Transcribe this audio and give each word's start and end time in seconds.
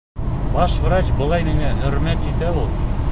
Баш 0.53 0.77
врач 0.85 1.11
былай 1.19 1.45
мине 1.51 1.69
хөрмәт 1.83 2.27
итә 2.33 2.51
ул... 2.63 2.69